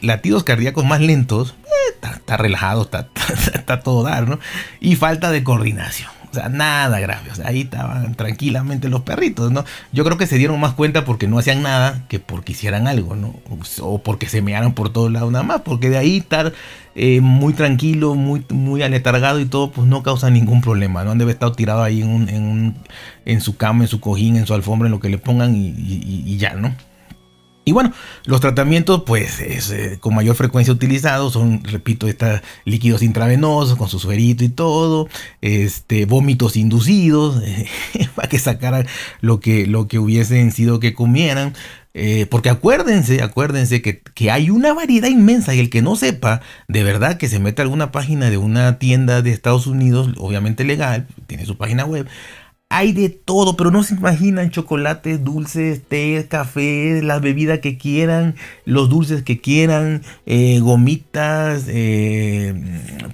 latidos 0.00 0.42
cardíacos 0.42 0.84
más 0.84 1.00
lentos, 1.00 1.54
eh, 1.64 1.98
está, 2.12 2.36
relajado, 2.36 2.82
está, 2.84 3.08
está, 3.54 3.80
todo 3.80 4.02
dar, 4.02 4.28
¿no? 4.28 4.40
Y 4.80 4.96
falta 4.96 5.30
de 5.30 5.44
coordinación. 5.44 6.10
Sea, 6.36 6.48
nada 6.48 7.00
grave. 7.00 7.30
O 7.30 7.34
sea, 7.34 7.48
ahí 7.48 7.62
estaban 7.62 8.14
tranquilamente 8.14 8.88
los 8.88 9.02
perritos, 9.02 9.50
¿no? 9.50 9.64
Yo 9.92 10.04
creo 10.04 10.18
que 10.18 10.26
se 10.26 10.38
dieron 10.38 10.60
más 10.60 10.74
cuenta 10.74 11.04
porque 11.04 11.26
no 11.26 11.38
hacían 11.38 11.62
nada 11.62 12.04
que 12.08 12.20
porque 12.20 12.52
hicieran 12.52 12.86
algo, 12.86 13.16
¿no? 13.16 13.34
O 13.80 14.02
porque 14.02 14.28
se 14.28 14.42
mearan 14.42 14.74
por 14.74 14.92
todos 14.92 15.10
lados 15.10 15.32
nada 15.32 15.44
más. 15.44 15.62
Porque 15.62 15.90
de 15.90 15.98
ahí 15.98 16.18
estar 16.18 16.52
eh, 16.94 17.20
muy 17.20 17.52
tranquilo, 17.54 18.14
muy, 18.14 18.44
muy 18.50 18.82
aletargado 18.82 19.40
y 19.40 19.46
todo, 19.46 19.70
pues 19.70 19.86
no 19.86 20.02
causa 20.02 20.30
ningún 20.30 20.60
problema, 20.60 21.04
¿no? 21.04 21.10
Han 21.10 21.18
de 21.18 21.24
haber 21.24 21.34
estado 21.34 21.52
tirado 21.52 21.82
ahí 21.82 22.02
en, 22.02 22.28
en, 22.28 22.74
en, 23.24 23.40
su 23.40 23.56
cama, 23.56 23.84
en 23.84 23.88
su 23.88 24.00
cojín, 24.00 24.36
en 24.36 24.46
su 24.46 24.54
alfombra, 24.54 24.86
en 24.86 24.92
lo 24.92 25.00
que 25.00 25.08
le 25.08 25.18
pongan 25.18 25.54
y 25.56 26.36
ya, 26.36 26.54
¿no? 26.54 26.74
Y 27.68 27.72
bueno, 27.72 27.92
los 28.26 28.40
tratamientos, 28.40 29.02
pues, 29.04 29.40
es, 29.40 29.72
eh, 29.72 29.98
con 29.98 30.14
mayor 30.14 30.36
frecuencia 30.36 30.72
utilizados 30.72 31.32
son, 31.32 31.64
repito, 31.64 32.06
estos 32.06 32.40
líquidos 32.64 33.02
intravenosos 33.02 33.76
con 33.76 33.88
su 33.88 33.98
suerito 33.98 34.44
y 34.44 34.48
todo, 34.48 35.08
este, 35.40 36.06
vómitos 36.06 36.56
inducidos, 36.56 37.42
para 38.14 38.28
que 38.28 38.38
sacaran 38.38 38.86
lo 39.20 39.40
que, 39.40 39.66
lo 39.66 39.88
que 39.88 39.98
hubiesen 39.98 40.52
sido 40.52 40.78
que 40.78 40.94
comieran. 40.94 41.54
Eh, 41.92 42.26
porque 42.30 42.50
acuérdense, 42.50 43.20
acuérdense 43.20 43.82
que, 43.82 44.00
que, 44.00 44.30
hay 44.30 44.50
una 44.50 44.72
variedad 44.72 45.08
inmensa 45.08 45.52
y 45.52 45.58
el 45.58 45.68
que 45.68 45.82
no 45.82 45.96
sepa, 45.96 46.42
de 46.68 46.84
verdad 46.84 47.16
que 47.16 47.28
se 47.28 47.40
mete 47.40 47.62
a 47.62 47.64
alguna 47.64 47.90
página 47.90 48.30
de 48.30 48.36
una 48.36 48.78
tienda 48.78 49.22
de 49.22 49.32
Estados 49.32 49.66
Unidos, 49.66 50.10
obviamente 50.18 50.62
legal, 50.62 51.08
tiene 51.26 51.46
su 51.46 51.56
página 51.56 51.84
web, 51.84 52.06
hay 52.68 52.92
de 52.92 53.08
todo, 53.08 53.56
pero 53.56 53.70
no 53.70 53.82
se 53.84 53.94
imaginan 53.94 54.50
chocolates, 54.50 55.24
dulces, 55.24 55.82
té, 55.86 56.26
café, 56.28 57.00
la 57.02 57.20
bebida 57.20 57.60
que 57.60 57.78
quieran, 57.78 58.34
los 58.64 58.88
dulces 58.90 59.22
que 59.22 59.40
quieran, 59.40 60.02
eh, 60.26 60.58
gomitas, 60.60 61.64
eh, 61.68 62.54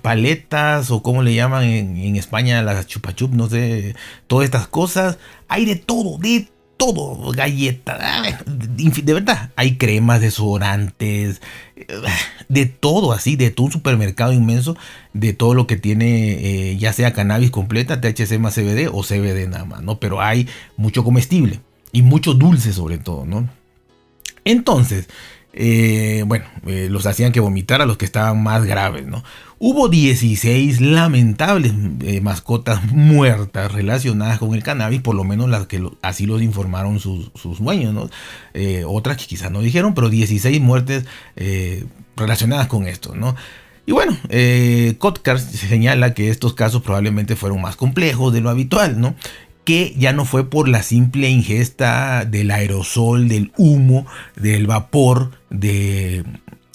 paletas 0.01 0.91
o 0.91 1.03
como 1.03 1.23
le 1.23 1.35
llaman 1.35 1.65
en, 1.65 1.97
en 1.97 2.17
España 2.17 2.63
las 2.63 2.87
chupachup, 2.87 3.33
no 3.35 3.49
sé, 3.49 3.95
todas 4.27 4.47
estas 4.47 4.69
cosas. 4.69 5.19
Hay 5.49 5.67
de 5.67 5.77
todo, 5.77 6.19
de 6.19 6.49
todo, 6.85 7.31
galletas, 7.31 8.35
de 8.57 9.15
verdad, 9.15 9.51
hay 9.55 9.77
cremas, 9.77 10.21
desodorantes, 10.21 11.41
de 12.49 12.67
todo 12.67 13.13
así, 13.13 13.37
de 13.37 13.51
todo 13.53 13.67
un 13.67 13.73
supermercado 13.73 14.33
inmenso, 14.33 14.77
de 15.13 15.33
todo 15.33 15.55
lo 15.55 15.69
que 15.69 15.77
tiene, 15.77 16.71
eh, 16.71 16.77
ya 16.79 16.93
sea 16.93 17.13
cannabis 17.13 17.53
completa, 17.53 18.01
THC 18.01 18.39
más 18.41 18.55
CBD 18.55 18.89
o 18.93 19.05
CBD 19.05 19.49
nada 19.49 19.65
más, 19.65 19.83
¿no? 19.83 20.01
Pero 20.01 20.21
hay 20.21 20.49
mucho 20.77 21.05
comestible 21.05 21.61
y 21.93 22.03
mucho 22.03 22.35
dulce 22.35 22.73
sobre 22.73 22.99
todo, 22.99 23.27
¿no? 23.27 23.49
Entonces, 24.45 25.09
eh, 25.53 26.25
bueno, 26.27 26.47
eh, 26.67 26.89
los 26.91 27.07
hacían 27.07 27.33
que 27.33 27.41
vomitar 27.41 27.83
a 27.83 27.87
los 27.87 27.97
que 27.97 28.05
estaban 28.05 28.43
más 28.43 28.65
graves, 28.65 29.07
¿no? 29.07 29.23
Hubo 29.59 29.89
16 29.89 30.81
lamentables 30.81 31.73
eh, 32.03 32.21
mascotas 32.21 32.85
muertas 32.91 33.71
relacionadas 33.71 34.39
con 34.39 34.55
el 34.55 34.63
cannabis, 34.63 35.03
por 35.03 35.15
lo 35.15 35.25
menos 35.25 35.49
las 35.49 35.67
que 35.67 35.83
así 36.03 36.27
los 36.27 36.43
informaron 36.43 36.99
sus, 36.99 37.31
dueños, 37.61 37.95
¿no? 37.95 38.11
Otras 38.87 39.19
que 39.19 39.27
quizás 39.27 39.53
no 39.53 39.61
dijeron, 39.61 39.95
pero 39.95 40.11
16 40.11 40.61
muertes 40.61 41.05
relacionadas 42.17 42.67
con 42.67 42.89
esto, 42.89 43.15
¿no? 43.15 43.37
Y 43.85 43.93
bueno, 43.93 44.17
eh, 44.29 44.95
Kotkar 44.99 45.41
señala 45.41 46.15
que 46.15 46.31
estos 46.31 46.55
casos 46.55 46.83
probablemente 46.83 47.35
fueron 47.35 47.61
más 47.61 47.77
complejos 47.77 48.33
de 48.33 48.41
lo 48.41 48.49
habitual, 48.49 49.01
¿no? 49.01 49.17
Que 49.65 49.95
ya 49.97 50.13
no 50.13 50.25
fue 50.25 50.49
por 50.49 50.69
la 50.69 50.83
simple 50.83 51.31
ingesta 51.31 52.25
del 52.25 52.51
aerosol, 52.51 53.29
del 53.29 53.53
humo, 53.57 54.07
del 54.37 54.67
vapor 54.67 55.33
de, 55.51 56.25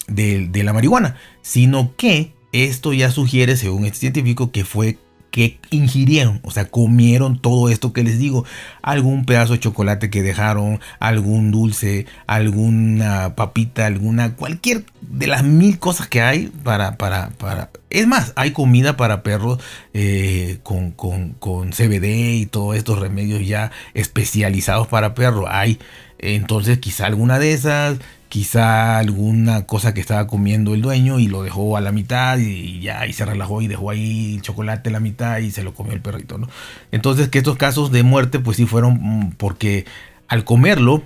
de 0.06 0.62
la 0.62 0.72
marihuana, 0.72 1.16
sino 1.42 1.94
que 1.96 2.32
esto 2.52 2.92
ya 2.92 3.10
sugiere, 3.10 3.56
según 3.56 3.84
este 3.84 4.00
científico, 4.00 4.50
que 4.50 4.64
fue 4.64 4.98
que 5.30 5.58
ingirieron, 5.70 6.40
o 6.42 6.50
sea, 6.50 6.66
comieron 6.66 7.38
todo 7.38 7.68
esto 7.68 7.92
que 7.92 8.02
les 8.02 8.18
digo, 8.18 8.44
algún 8.82 9.24
pedazo 9.24 9.52
de 9.52 9.60
chocolate 9.60 10.10
que 10.10 10.22
dejaron, 10.22 10.80
algún 11.00 11.50
dulce, 11.50 12.06
alguna 12.26 13.34
papita, 13.34 13.86
alguna, 13.86 14.34
cualquier 14.34 14.84
de 15.02 15.26
las 15.26 15.44
mil 15.44 15.78
cosas 15.78 16.08
que 16.08 16.22
hay 16.22 16.46
para, 16.62 16.96
para, 16.96 17.30
para, 17.30 17.70
es 17.90 18.06
más, 18.06 18.32
hay 18.36 18.52
comida 18.52 18.96
para 18.96 19.22
perros 19.22 19.58
eh, 19.94 20.58
con, 20.62 20.90
con, 20.92 21.34
con 21.34 21.70
CBD 21.70 22.36
y 22.36 22.46
todos 22.46 22.76
estos 22.76 22.98
remedios 22.98 23.46
ya 23.46 23.70
especializados 23.94 24.88
para 24.88 25.14
perros, 25.14 25.46
hay, 25.48 25.78
entonces 26.18 26.78
quizá 26.78 27.06
alguna 27.06 27.38
de 27.38 27.52
esas, 27.52 27.98
quizá 28.28 28.98
alguna 28.98 29.66
cosa 29.66 29.94
que 29.94 30.00
estaba 30.00 30.26
comiendo 30.26 30.74
el 30.74 30.82
dueño 30.82 31.18
y 31.18 31.28
lo 31.28 31.42
dejó 31.42 31.76
a 31.76 31.80
la 31.80 31.92
mitad 31.92 32.38
y 32.38 32.80
ya 32.80 33.06
y 33.06 33.12
se 33.12 33.24
relajó 33.24 33.62
y 33.62 33.68
dejó 33.68 33.90
ahí 33.90 34.36
el 34.36 34.42
chocolate 34.42 34.90
a 34.90 34.92
la 34.92 35.00
mitad 35.00 35.38
y 35.38 35.50
se 35.50 35.62
lo 35.62 35.74
comió 35.74 35.92
el 35.94 36.00
perrito, 36.00 36.38
¿no? 36.38 36.48
Entonces 36.92 37.28
que 37.28 37.38
estos 37.38 37.56
casos 37.56 37.90
de 37.90 38.02
muerte 38.02 38.38
pues 38.38 38.56
sí 38.56 38.66
fueron 38.66 38.98
mm, 39.00 39.32
porque 39.36 39.86
al 40.28 40.44
comerlo 40.44 41.02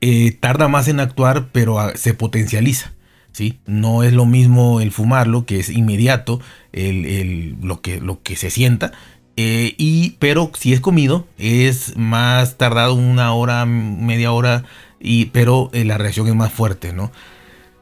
eh, 0.00 0.32
tarda 0.32 0.68
más 0.68 0.88
en 0.88 1.00
actuar 1.00 1.48
pero 1.52 1.78
ah, 1.78 1.92
se 1.94 2.14
potencializa. 2.14 2.92
¿Sí? 3.32 3.58
No 3.66 4.04
es 4.04 4.12
lo 4.12 4.26
mismo 4.26 4.80
el 4.80 4.92
fumarlo, 4.92 5.44
que 5.44 5.58
es 5.58 5.68
inmediato 5.68 6.40
el, 6.72 7.56
lo, 7.60 7.80
que, 7.80 8.00
lo 8.00 8.22
que 8.22 8.36
se 8.36 8.48
sienta, 8.48 8.92
eh, 9.36 9.74
y, 9.78 10.10
pero 10.20 10.50
si 10.56 10.72
es 10.72 10.80
comido, 10.80 11.26
es 11.38 11.96
más 11.96 12.56
tardado 12.56 12.94
una 12.94 13.32
hora, 13.34 13.66
media 13.66 14.30
hora 14.32 14.64
y, 15.04 15.26
pero 15.26 15.70
eh, 15.72 15.84
la 15.84 15.98
reacción 15.98 16.26
es 16.26 16.34
más 16.34 16.52
fuerte, 16.52 16.92
¿no? 16.92 17.12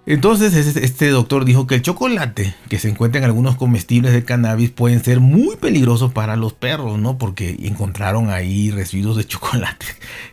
Entonces 0.04 0.54
este 0.76 1.10
doctor 1.10 1.44
dijo 1.44 1.68
que 1.68 1.76
el 1.76 1.82
chocolate 1.82 2.56
que 2.68 2.80
se 2.80 2.88
encuentra 2.88 3.20
en 3.20 3.24
algunos 3.24 3.54
comestibles 3.54 4.12
de 4.12 4.24
cannabis 4.24 4.70
pueden 4.70 5.04
ser 5.04 5.20
muy 5.20 5.54
peligrosos 5.54 6.12
para 6.12 6.34
los 6.34 6.54
perros, 6.54 6.98
¿no? 6.98 7.18
Porque 7.18 7.56
encontraron 7.62 8.28
ahí 8.28 8.72
residuos 8.72 9.16
de 9.16 9.24
chocolate 9.28 9.86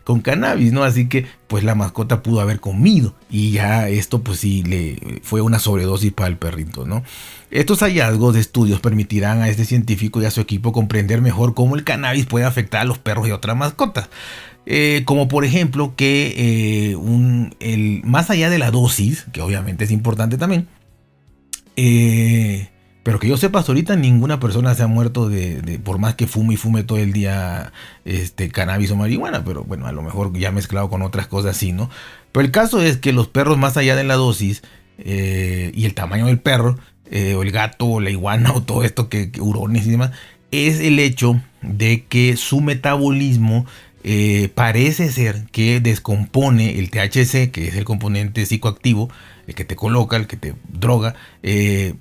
con 0.03 0.21
cannabis, 0.21 0.73
¿no? 0.73 0.83
Así 0.83 1.07
que 1.07 1.27
pues 1.47 1.63
la 1.63 1.75
mascota 1.75 2.23
pudo 2.23 2.41
haber 2.41 2.59
comido 2.59 3.13
y 3.29 3.51
ya 3.51 3.89
esto 3.89 4.23
pues 4.23 4.39
sí 4.39 4.63
le 4.63 5.21
fue 5.21 5.41
una 5.41 5.59
sobredosis 5.59 6.13
para 6.13 6.29
el 6.29 6.37
perrito, 6.37 6.87
¿no? 6.87 7.03
Estos 7.51 7.79
hallazgos 7.81 8.33
de 8.33 8.39
estudios 8.39 8.79
permitirán 8.79 9.43
a 9.43 9.49
este 9.49 9.65
científico 9.65 10.19
y 10.19 10.25
a 10.25 10.31
su 10.31 10.41
equipo 10.41 10.71
comprender 10.71 11.21
mejor 11.21 11.53
cómo 11.53 11.75
el 11.75 11.83
cannabis 11.83 12.25
puede 12.25 12.45
afectar 12.45 12.81
a 12.81 12.85
los 12.85 12.97
perros 12.97 13.27
y 13.27 13.31
otras 13.31 13.55
mascotas. 13.55 14.09
Eh, 14.71 15.01
como 15.03 15.27
por 15.27 15.45
ejemplo 15.45 15.95
que 15.95 16.35
eh, 16.37 16.95
el, 17.59 18.01
más 18.03 18.29
allá 18.29 18.51
de 18.51 18.59
la 18.59 18.69
dosis, 18.69 19.25
que 19.33 19.41
obviamente 19.41 19.83
es 19.83 19.89
importante 19.89 20.37
también, 20.37 20.67
eh, 21.75 22.69
pero 23.01 23.17
que 23.17 23.27
yo 23.27 23.35
sepa, 23.35 23.63
ahorita 23.67 23.95
ninguna 23.95 24.39
persona 24.39 24.75
se 24.75 24.83
ha 24.83 24.87
muerto 24.87 25.27
de, 25.27 25.81
por 25.83 25.97
más 25.97 26.13
que 26.13 26.27
fume 26.27 26.53
y 26.53 26.57
fume 26.57 26.83
todo 26.83 26.99
el 26.99 27.13
día 27.13 27.73
este, 28.05 28.51
cannabis 28.51 28.91
o 28.91 28.95
marihuana, 28.95 29.43
pero 29.43 29.63
bueno, 29.63 29.87
a 29.87 29.91
lo 29.91 30.03
mejor 30.03 30.37
ya 30.37 30.51
mezclado 30.51 30.87
con 30.87 31.01
otras 31.01 31.25
cosas 31.25 31.57
sí, 31.57 31.71
¿no? 31.71 31.89
Pero 32.31 32.45
el 32.45 32.51
caso 32.51 32.79
es 32.79 32.97
que 32.97 33.11
los 33.11 33.27
perros 33.27 33.57
más 33.57 33.75
allá 33.75 33.95
de 33.95 34.03
la 34.03 34.17
dosis 34.17 34.61
y 34.99 35.83
el 35.83 35.93
tamaño 35.95 36.27
del 36.27 36.41
perro, 36.41 36.77
o 37.11 37.41
el 37.41 37.49
gato, 37.49 37.87
o 37.87 37.99
la 38.01 38.11
iguana, 38.11 38.51
o 38.53 38.61
todo 38.61 38.83
esto 38.83 39.09
que 39.09 39.31
hurones 39.39 39.87
y 39.87 39.89
demás, 39.89 40.11
es 40.51 40.79
el 40.79 40.99
hecho 40.99 41.41
de 41.63 42.05
que 42.05 42.37
su 42.37 42.61
metabolismo 42.61 43.65
eh, 44.03 44.49
parece 44.53 45.11
ser 45.11 45.45
que 45.51 45.79
descompone 45.79 46.79
el 46.79 46.89
THC, 46.89 47.51
que 47.51 47.67
es 47.67 47.75
el 47.75 47.85
componente 47.85 48.45
psicoactivo, 48.45 49.09
el 49.47 49.55
que 49.55 49.65
te 49.65 49.75
coloca, 49.75 50.15
el 50.17 50.27
que 50.27 50.37
te 50.37 50.55
droga, 50.67 51.15
eh, 51.43 51.95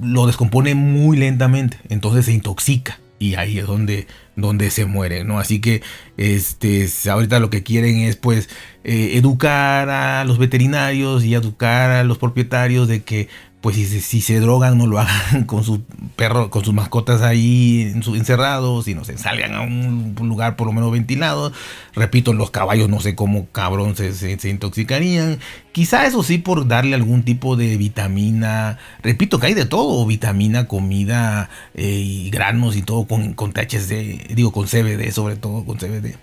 lo 0.00 0.26
descompone 0.26 0.74
muy 0.74 1.16
lentamente, 1.16 1.78
entonces 1.88 2.26
se 2.26 2.32
intoxica 2.32 2.98
y 3.18 3.36
ahí 3.36 3.58
es 3.58 3.66
donde, 3.66 4.06
donde 4.36 4.70
se 4.70 4.84
muere, 4.84 5.24
¿no? 5.24 5.38
Así 5.38 5.60
que 5.60 5.82
este, 6.16 6.88
ahorita 7.08 7.38
lo 7.38 7.50
que 7.50 7.62
quieren 7.62 7.98
es 7.98 8.16
pues 8.16 8.48
eh, 8.84 9.12
educar 9.14 9.88
a 9.88 10.24
los 10.24 10.38
veterinarios 10.38 11.24
y 11.24 11.34
educar 11.34 11.90
a 11.90 12.04
los 12.04 12.18
propietarios 12.18 12.88
de 12.88 13.02
que 13.02 13.28
pues 13.64 13.76
si, 13.76 14.20
se 14.20 14.40
drogan 14.40 14.76
no 14.76 14.86
lo 14.86 14.98
hagan 14.98 15.44
con 15.46 15.64
sus 15.64 15.80
perros, 16.16 16.48
con 16.50 16.66
sus 16.66 16.74
mascotas 16.74 17.22
ahí 17.22 17.94
encerrados 17.94 18.86
y 18.88 18.94
no 18.94 19.06
se 19.06 19.16
salgan 19.16 19.54
a 19.54 19.62
un 19.62 20.14
lugar 20.18 20.56
por 20.56 20.66
lo 20.66 20.74
menos 20.74 20.92
ventilado. 20.92 21.50
Repito, 21.94 22.34
los 22.34 22.50
caballos 22.50 22.90
no 22.90 23.00
sé 23.00 23.14
cómo 23.14 23.46
cabrón 23.52 23.96
se, 23.96 24.12
se, 24.12 24.50
intoxicarían. 24.50 25.38
Quizá 25.72 26.04
eso 26.04 26.22
sí 26.22 26.36
por 26.36 26.68
darle 26.68 26.94
algún 26.94 27.22
tipo 27.22 27.56
de 27.56 27.78
vitamina. 27.78 28.76
Repito 29.02 29.40
que 29.40 29.46
hay 29.46 29.54
de 29.54 29.64
todo, 29.64 30.04
vitamina, 30.04 30.68
comida 30.68 31.48
eh, 31.72 31.88
y 31.88 32.28
granos 32.28 32.76
y 32.76 32.82
todo 32.82 33.06
con, 33.06 33.32
con 33.32 33.54
THC, 33.54 34.34
digo 34.34 34.52
con 34.52 34.66
CBD 34.66 35.10
sobre 35.10 35.36
todo 35.36 35.64
con 35.64 35.78
CBD. 35.78 36.18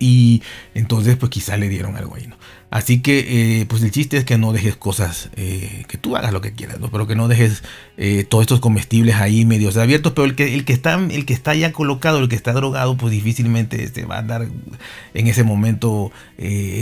Y 0.00 0.42
entonces 0.74 1.16
pues 1.16 1.30
quizá 1.30 1.56
le 1.56 1.68
dieron 1.68 1.96
algo 1.96 2.16
ahí, 2.16 2.26
¿no? 2.26 2.36
Así 2.70 3.00
que, 3.02 3.60
eh, 3.60 3.66
pues 3.66 3.82
el 3.82 3.90
chiste 3.90 4.16
es 4.16 4.24
que 4.24 4.38
no 4.38 4.52
dejes 4.52 4.76
cosas, 4.76 5.28
eh, 5.34 5.84
que 5.88 5.98
tú 5.98 6.16
hagas 6.16 6.32
lo 6.32 6.40
que 6.40 6.52
quieras, 6.52 6.78
¿no? 6.78 6.88
pero 6.88 7.08
que 7.08 7.16
no 7.16 7.26
dejes 7.26 7.64
eh, 7.96 8.24
todos 8.28 8.42
estos 8.42 8.60
comestibles 8.60 9.16
ahí 9.16 9.44
medios 9.44 9.76
abiertos. 9.76 10.12
Pero 10.12 10.24
el 10.24 10.36
que, 10.36 10.54
el, 10.54 10.64
que 10.64 10.72
está, 10.72 10.94
el 10.94 11.26
que 11.26 11.34
está 11.34 11.52
ya 11.56 11.72
colocado, 11.72 12.20
el 12.20 12.28
que 12.28 12.36
está 12.36 12.52
drogado, 12.52 12.96
pues 12.96 13.10
difícilmente 13.10 13.82
este, 13.82 14.04
va 14.04 14.16
a 14.16 14.18
andar 14.20 14.46
en 15.14 15.26
ese 15.26 15.42
momento 15.42 16.12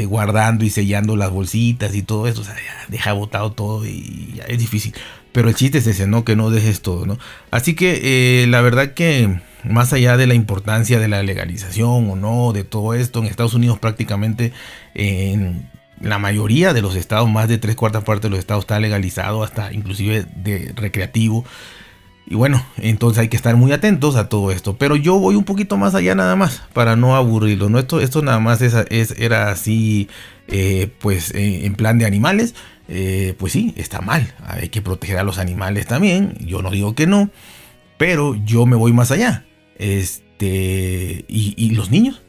guardando 0.07 0.65
y 0.65 0.71
sellando 0.71 1.17
las 1.17 1.31
bolsitas 1.31 1.95
y 1.95 2.03
todo 2.03 2.29
eso. 2.29 2.43
O 2.43 2.45
sea, 2.45 2.55
deja 2.89 3.15
botado 3.15 3.53
todo 3.53 3.87
y 3.87 4.35
ya 4.37 4.45
es 4.45 4.59
difícil. 4.59 4.95
Pero 5.33 5.49
el 5.49 5.55
chiste 5.55 5.79
es 5.79 5.87
ese, 5.87 6.07
¿no? 6.07 6.23
Que 6.25 6.37
no 6.37 6.51
dejes 6.51 6.83
todo, 6.83 7.07
¿no? 7.07 7.19
Así 7.51 7.75
que 7.75 8.47
la 8.49 8.61
verdad 8.61 8.93
que 8.93 9.41
más 9.65 9.93
allá 9.93 10.17
de 10.17 10.27
la 10.27 10.35
importancia 10.35 10.99
de 10.99 11.09
la 11.09 11.23
legalización 11.23 12.11
o 12.11 12.17
no 12.17 12.53
de 12.53 12.65
todo 12.65 12.95
esto, 12.95 13.21
en 13.21 13.27
Estados 13.27 13.55
Unidos 13.55 13.79
prácticamente 13.79 14.53
en 14.95 15.69
la 16.01 16.19
mayoría 16.19 16.73
de 16.73 16.83
los 16.83 16.95
estados, 16.95 17.29
más 17.31 17.49
de 17.49 17.59
tres 17.59 17.77
cuartas 17.77 18.05
partes 18.05 18.25
de 18.25 18.31
los 18.31 18.39
estados 18.39 18.65
está 18.65 18.79
legalizado, 18.79 19.43
hasta 19.43 19.73
inclusive 19.73 20.27
de 20.37 20.73
recreativo. 20.77 21.45
Y 22.31 22.35
bueno, 22.35 22.63
entonces 22.77 23.23
hay 23.23 23.29
que 23.29 23.37
estar 23.37 23.57
muy 23.57 23.73
atentos 23.73 24.17
a 24.17 24.29
todo 24.29 24.53
esto. 24.53 24.77
Pero 24.77 24.97
yo 24.97 25.19
voy 25.19 25.35
un 25.35 25.45
poquito 25.45 25.79
más 25.79 25.95
allá 25.95 26.15
nada 26.15 26.37
más, 26.37 26.63
para 26.75 26.95
no 26.95 27.17
aburrirlo. 27.17 27.71
¿no? 27.71 27.79
Esto, 27.79 28.01
esto 28.01 28.23
nada 28.23 28.39
más 28.39 28.61
es, 28.61 29.15
era 29.19 29.51
así, 29.51 30.09
eh, 30.47 30.93
pues 31.01 31.33
en 31.35 31.75
plan 31.75 31.99
de 31.99 32.05
animales. 32.05 32.55
Eh, 32.89 33.35
pues 33.39 33.53
sí, 33.53 33.75
está 33.77 34.01
mal. 34.01 34.35
Hay 34.47 34.69
que 34.69 34.83
proteger 34.83 35.19
a 35.19 35.23
los 35.23 35.39
animales 35.39 35.87
también. 35.87 36.37
Yo 36.41 36.61
no 36.61 36.71
digo 36.71 36.95
que 36.95 37.07
no. 37.07 37.31
Pero 37.97 38.35
yo 38.35 38.67
me 38.67 38.77
voy 38.77 38.93
más 38.93 39.11
allá. 39.11 39.45
Este, 39.79 41.25
y 41.29 41.71
los 41.71 41.91
niños. 41.91 42.23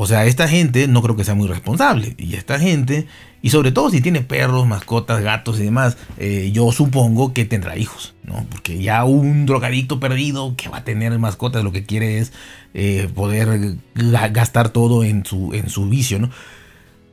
O 0.00 0.06
sea, 0.06 0.26
esta 0.26 0.46
gente 0.46 0.86
no 0.86 1.02
creo 1.02 1.16
que 1.16 1.24
sea 1.24 1.34
muy 1.34 1.48
responsable. 1.48 2.14
Y 2.18 2.36
esta 2.36 2.60
gente, 2.60 3.08
y 3.42 3.50
sobre 3.50 3.72
todo 3.72 3.90
si 3.90 4.00
tiene 4.00 4.20
perros, 4.20 4.64
mascotas, 4.64 5.24
gatos 5.24 5.58
y 5.58 5.64
demás, 5.64 5.96
eh, 6.18 6.50
yo 6.52 6.70
supongo 6.70 7.34
que 7.34 7.44
tendrá 7.44 7.76
hijos, 7.76 8.14
¿no? 8.22 8.46
Porque 8.48 8.80
ya 8.80 9.04
un 9.04 9.44
drogadicto 9.44 9.98
perdido 9.98 10.54
que 10.56 10.68
va 10.68 10.76
a 10.76 10.84
tener 10.84 11.18
mascotas 11.18 11.64
lo 11.64 11.72
que 11.72 11.84
quiere 11.84 12.18
es 12.18 12.32
eh, 12.74 13.08
poder 13.12 13.78
gastar 13.96 14.68
todo 14.68 15.02
en 15.02 15.26
su, 15.26 15.52
en 15.52 15.68
su 15.68 15.88
vicio, 15.88 16.20
¿no? 16.20 16.30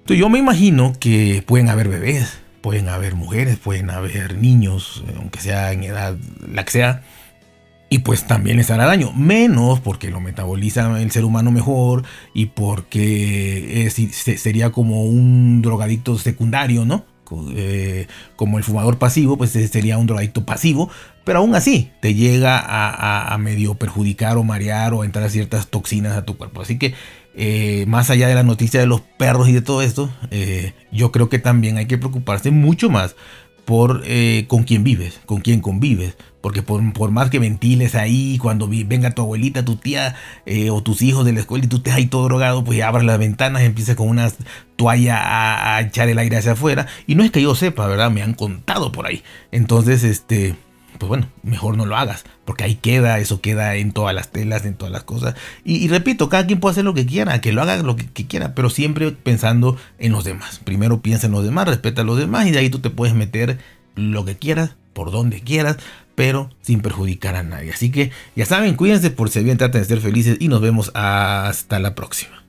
Entonces 0.01 0.19
yo 0.19 0.29
me 0.29 0.37
imagino 0.37 0.93
que 0.99 1.43
pueden 1.43 1.69
haber 1.69 1.89
bebés, 1.89 2.37
pueden 2.61 2.87
haber 2.87 3.15
mujeres, 3.15 3.57
pueden 3.57 3.89
haber 3.89 4.37
niños, 4.37 5.03
eh, 5.07 5.15
aunque 5.17 5.39
sea 5.39 5.71
en 5.71 5.85
edad 5.85 6.15
la 6.53 6.63
que 6.63 6.71
sea 6.71 7.01
y 7.89 7.99
pues 7.99 8.25
también 8.25 8.57
les 8.57 8.71
hará 8.71 8.85
daño. 8.85 9.13
Menos 9.13 9.79
porque 9.79 10.09
lo 10.09 10.19
metaboliza 10.19 11.01
el 11.01 11.11
ser 11.11 11.25
humano 11.25 11.51
mejor 11.51 12.03
y 12.33 12.47
porque 12.47 13.89
sería 13.89 14.71
como 14.71 15.03
un 15.03 15.61
drogadicto 15.61 16.17
secundario, 16.17 16.85
¿no? 16.85 17.05
Eh, 17.55 18.07
como 18.35 18.57
el 18.57 18.63
fumador 18.63 18.97
pasivo, 18.97 19.37
pues 19.37 19.51
sería 19.51 19.97
un 19.97 20.07
drogadicto 20.07 20.45
pasivo, 20.45 20.89
pero 21.23 21.39
aún 21.39 21.55
así 21.55 21.91
te 22.01 22.13
llega 22.13 22.61
a, 22.63 23.37
medio 23.37 23.75
perjudicar 23.75 24.37
o 24.37 24.43
marear 24.43 24.93
o 24.93 25.03
entrar 25.03 25.29
ciertas 25.29 25.67
toxinas 25.67 26.15
a 26.17 26.25
tu 26.25 26.37
cuerpo. 26.37 26.61
Así 26.61 26.77
que 26.77 26.93
eh, 27.35 27.85
más 27.87 28.09
allá 28.09 28.27
de 28.27 28.35
la 28.35 28.43
noticia 28.43 28.79
de 28.79 28.85
los 28.85 29.01
perros 29.01 29.49
y 29.49 29.53
de 29.53 29.61
todo 29.61 29.81
esto, 29.81 30.09
eh, 30.31 30.73
yo 30.91 31.11
creo 31.11 31.29
que 31.29 31.39
también 31.39 31.77
hay 31.77 31.87
que 31.87 31.97
preocuparse 31.97 32.51
mucho 32.51 32.89
más 32.89 33.15
por 33.65 34.03
con 34.47 34.63
quién 34.63 34.83
vives, 34.83 35.19
con 35.25 35.41
quién 35.41 35.59
convives, 35.59 36.15
porque 36.45 36.61
por, 36.61 37.09
más 37.09 37.31
que 37.31 37.39
ventiles 37.39 37.95
ahí, 37.95 38.37
cuando 38.37 38.67
venga 38.69 39.15
tu 39.15 39.23
abuelita, 39.23 39.65
tu 39.65 39.77
tía 39.77 40.13
eh, 40.45 40.69
o 40.69 40.83
tus 40.83 41.01
hijos 41.01 41.25
de 41.25 41.33
la 41.33 41.39
escuela 41.39 41.65
y 41.65 41.67
tú 41.67 41.77
estés 41.77 41.95
ahí 41.95 42.05
todo 42.05 42.25
drogado, 42.25 42.63
pues 42.63 42.83
abras 42.83 43.03
las 43.03 43.17
ventanas 43.17 43.63
y 43.63 43.65
empieces 43.65 43.95
con 43.95 44.07
una 44.09 44.31
toalla 44.75 45.77
a, 45.77 45.81
echar 45.81 46.07
el 46.07 46.19
aire 46.19 46.37
hacia 46.37 46.51
afuera. 46.51 46.85
Y 47.07 47.15
no 47.15 47.23
es 47.23 47.31
que 47.31 47.41
yo 47.41 47.55
sepa, 47.55 47.87
¿verdad? 47.87 48.11
Me 48.11 48.21
han 48.21 48.35
contado 48.35 48.91
por 48.91 49.07
ahí. 49.07 49.23
Entonces, 49.51 50.03
este, 50.03 50.53
pues 50.99 51.07
bueno, 51.07 51.29
mejor 51.41 51.77
no 51.77 51.87
lo 51.87 51.97
hagas, 51.97 52.25
porque 52.45 52.63
ahí 52.63 52.75
queda, 52.75 53.17
eso 53.17 53.41
queda 53.41 53.75
en 53.77 53.91
todas 53.91 54.13
las 54.13 54.29
telas, 54.29 54.65
en 54.65 54.75
todas 54.75 54.91
las 54.91 55.03
cosas. 55.03 55.33
Y, 55.63 55.87
repito, 55.87 56.29
cada 56.29 56.45
quien 56.45 56.59
puede 56.59 56.73
hacer 56.73 56.85
lo 56.85 56.93
que 56.93 57.07
quiera, 57.07 57.41
que 57.41 57.53
lo 57.53 57.63
haga 57.63 57.77
lo 57.77 57.95
que, 57.95 58.05
quiera, 58.27 58.53
pero 58.53 58.69
siempre 58.69 59.11
pensando 59.11 59.77
en 59.97 60.11
los 60.11 60.25
demás. 60.25 60.61
Primero 60.63 61.01
piensa 61.01 61.25
en 61.25 61.31
los 61.31 61.43
demás, 61.43 61.67
respeta 61.67 62.03
a 62.03 62.05
los 62.05 62.19
demás 62.19 62.45
y 62.45 62.51
de 62.51 62.59
ahí 62.59 62.69
tú 62.69 62.81
te 62.81 62.91
puedes 62.91 63.15
meter 63.15 63.57
lo 63.95 64.25
que 64.25 64.37
quieras, 64.37 64.75
por 64.93 65.09
donde 65.09 65.41
quieras, 65.41 65.77
pero 66.15 66.49
sin 66.61 66.81
perjudicar 66.81 67.35
a 67.35 67.43
nadie. 67.43 67.71
Así 67.71 67.91
que 67.91 68.11
ya 68.35 68.45
saben, 68.45 68.75
cuídense 68.75 69.11
por 69.11 69.29
si 69.29 69.43
bien, 69.43 69.57
traten 69.57 69.81
de 69.81 69.87
ser 69.87 69.99
felices 69.99 70.37
y 70.39 70.47
nos 70.47 70.61
vemos 70.61 70.91
hasta 70.93 71.79
la 71.79 71.93
próxima. 71.93 72.44